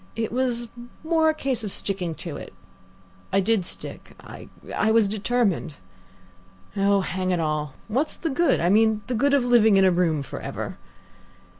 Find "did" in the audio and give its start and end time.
3.39-3.63